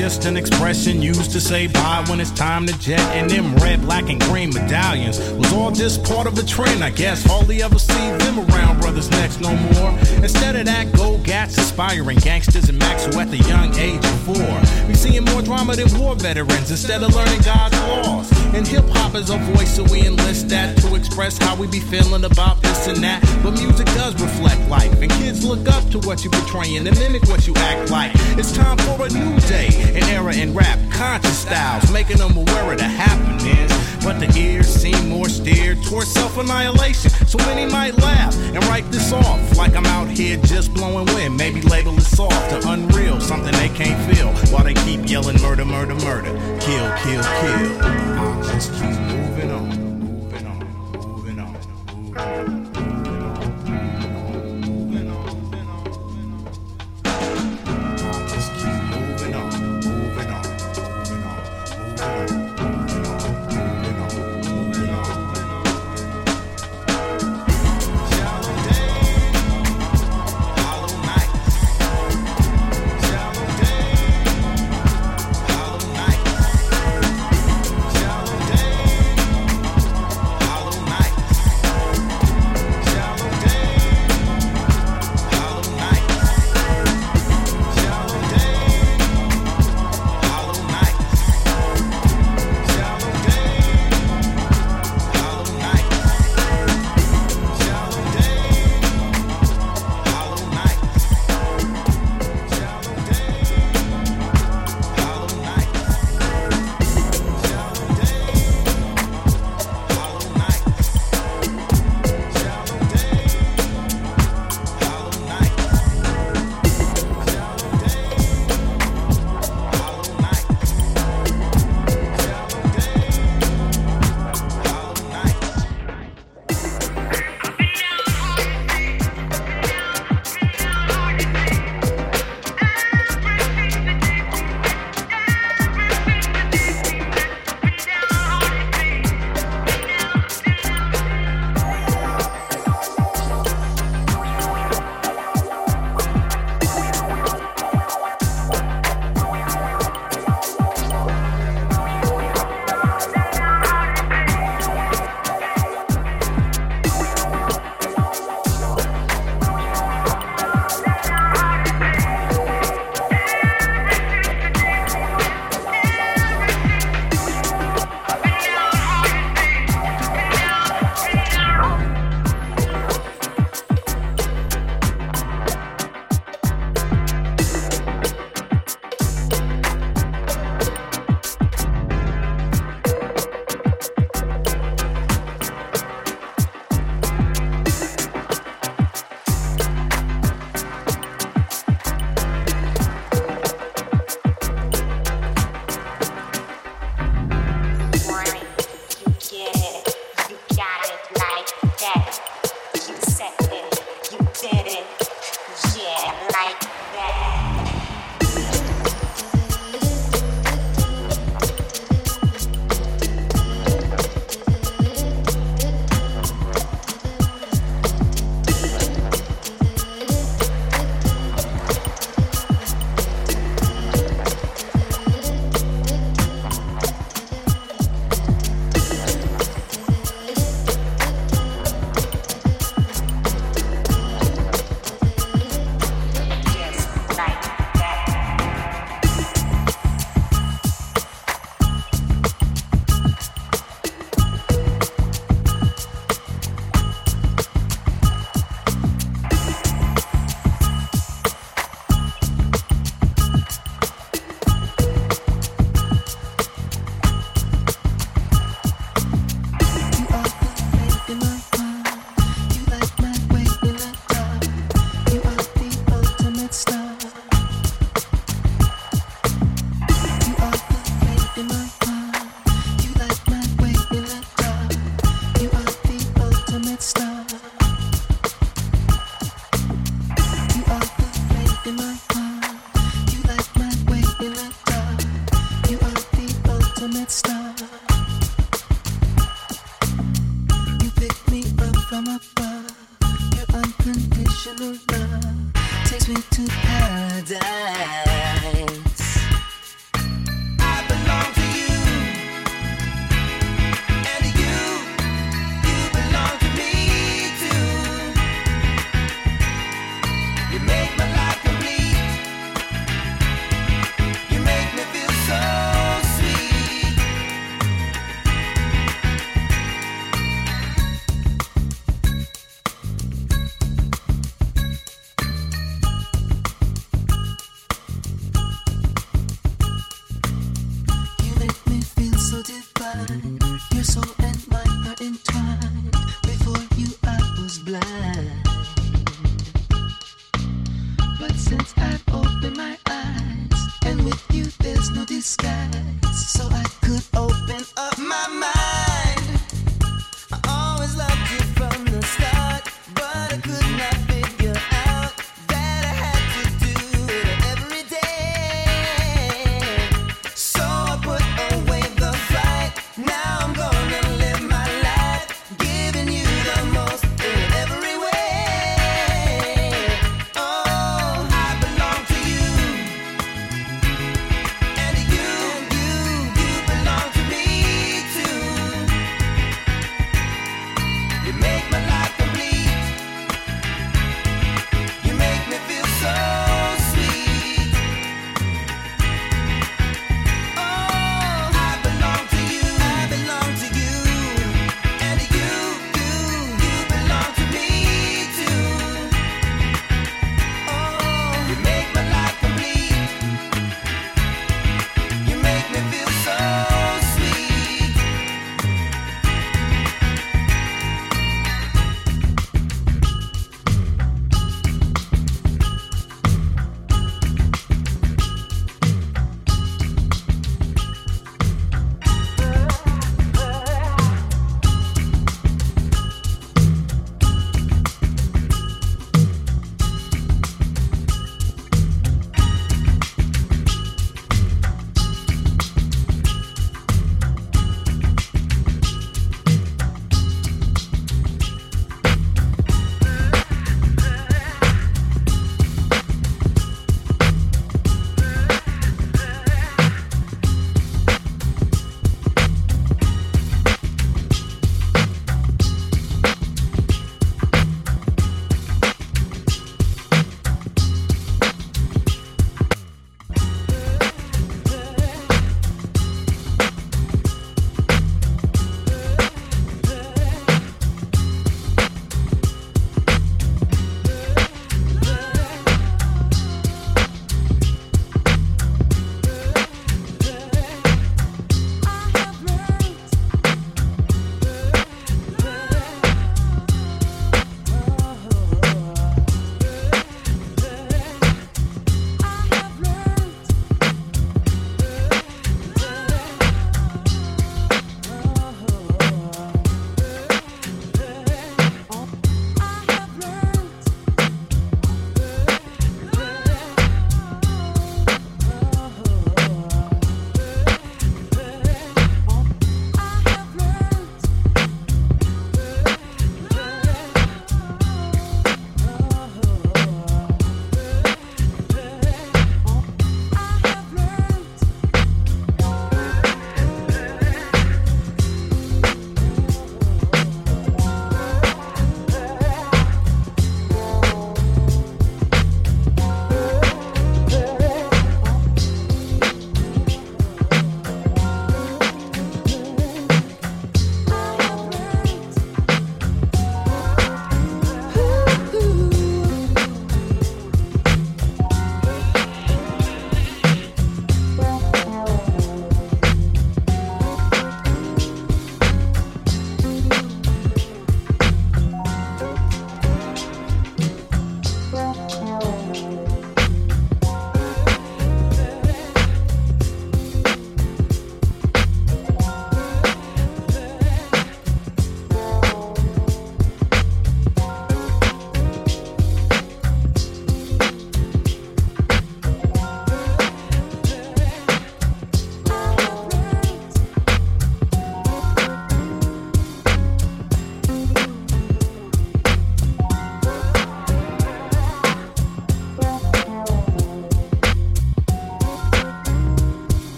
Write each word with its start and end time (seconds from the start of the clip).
just 0.00 0.24
an 0.24 0.34
expression 0.34 1.02
used 1.02 1.30
to 1.30 1.38
say 1.38 1.66
bye 1.66 2.02
when 2.08 2.20
it's 2.20 2.30
time 2.30 2.64
to 2.64 2.72
jet. 2.78 3.00
And 3.14 3.28
them 3.30 3.54
red, 3.56 3.82
black, 3.82 4.08
and 4.08 4.18
green 4.18 4.48
medallions 4.48 5.18
was 5.32 5.52
all 5.52 5.70
just 5.70 6.02
part 6.04 6.26
of 6.26 6.38
a 6.38 6.42
trend. 6.42 6.82
I 6.82 6.88
guess 6.88 7.22
hardly 7.22 7.62
ever 7.62 7.78
see 7.78 8.10
them 8.12 8.40
around 8.40 8.80
brothers 8.80 9.10
next 9.10 9.42
no 9.42 9.54
more. 9.54 9.90
Instead 10.24 10.56
of 10.56 10.64
that, 10.64 10.90
go 10.92 11.18
gats 11.18 11.58
aspiring 11.58 12.16
gangsters 12.16 12.70
and 12.70 12.78
max 12.78 13.04
who 13.04 13.20
at 13.20 13.30
the 13.30 13.36
young 13.36 13.74
age 13.74 14.02
of 14.02 14.20
four. 14.20 14.88
We 14.88 14.94
seeing 14.94 15.26
more 15.26 15.42
drama 15.42 15.76
than 15.76 15.92
war 16.00 16.14
veterans 16.14 16.70
instead 16.70 17.02
of 17.02 17.14
learning 17.14 17.42
God's 17.42 17.78
laws. 17.80 18.39
And 18.52 18.66
hip 18.66 18.84
hop 18.88 19.14
is 19.14 19.30
a 19.30 19.36
voice, 19.36 19.76
so 19.76 19.84
we 19.84 20.06
enlist 20.06 20.48
that 20.48 20.76
to 20.78 20.94
express 20.96 21.38
how 21.38 21.54
we 21.54 21.68
be 21.68 21.78
feeling 21.78 22.24
about 22.24 22.60
this 22.62 22.88
and 22.88 22.98
that. 23.04 23.22
But 23.42 23.52
music 23.52 23.86
does 23.86 24.20
reflect 24.20 24.68
life, 24.68 25.00
and 25.00 25.10
kids 25.12 25.44
look 25.44 25.68
up 25.68 25.88
to 25.90 25.98
what 26.00 26.24
you 26.24 26.30
portraying 26.30 26.86
and 26.86 26.98
mimic 26.98 27.22
what 27.28 27.46
you 27.46 27.54
act 27.56 27.90
like. 27.90 28.10
It's 28.36 28.52
time 28.52 28.76
for 28.78 29.06
a 29.06 29.08
new 29.08 29.38
day, 29.40 29.68
an 29.94 30.02
era 30.10 30.34
in 30.34 30.52
rap, 30.52 30.78
conscious 30.90 31.38
styles, 31.38 31.90
making 31.92 32.18
them 32.18 32.36
aware 32.36 32.72
of 32.72 32.78
the 32.78 32.84
happenings. 32.84 33.70
But 34.02 34.18
the 34.18 34.32
ears 34.38 34.66
seem 34.66 35.08
more 35.08 35.28
steered 35.28 35.82
towards 35.84 36.10
self 36.10 36.38
annihilation. 36.38 37.10
So 37.26 37.38
many 37.38 37.70
might 37.70 37.96
laugh 37.98 38.34
and 38.36 38.64
write 38.64 38.90
this 38.90 39.12
off 39.12 39.56
like 39.56 39.76
I'm 39.76 39.86
out 39.86 40.08
here 40.08 40.38
just 40.38 40.72
blowing 40.72 41.06
wind. 41.14 41.36
Maybe 41.36 41.60
label 41.62 41.96
it 41.96 42.02
soft 42.02 42.52
or 42.52 42.60
unreal, 42.72 43.20
something 43.20 43.52
they 43.52 43.68
can't 43.68 44.00
feel 44.10 44.28
while 44.52 44.64
they 44.64 44.74
keep 44.74 45.08
yelling 45.08 45.40
murder, 45.42 45.64
murder, 45.64 45.94
murder, 45.96 46.32
kill, 46.70 46.92
kill, 46.98 47.22
kill. 47.22 47.82
I'll 47.82 48.42
just 48.44 48.72
keep 48.74 48.96
moving 49.10 49.50
on, 49.50 49.68
moving 49.98 50.46
on, 50.46 50.58
moving 50.92 51.38
on, 51.40 51.56
moving 51.96 52.18
on. 52.18 52.59